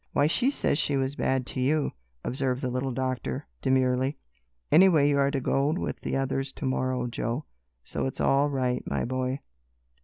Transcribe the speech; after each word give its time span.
"Why, 0.13 0.25
she 0.25 0.49
says 0.49 0.79
she 0.79 0.97
was 0.97 1.13
bad 1.13 1.45
to 1.45 1.59
you," 1.59 1.91
observed 2.23 2.61
the 2.63 2.71
little 2.71 2.91
doctor, 2.91 3.45
demurely; 3.61 4.17
"anyway 4.71 5.07
you 5.07 5.19
are 5.19 5.29
to 5.29 5.39
go 5.39 5.67
with 5.67 5.99
the 6.01 6.15
others 6.17 6.51
to 6.53 6.65
morrow, 6.65 7.05
Joe, 7.05 7.45
so 7.83 8.07
it's 8.07 8.19
all 8.19 8.49
right, 8.49 8.81
my 8.87 9.05
boy." 9.05 9.41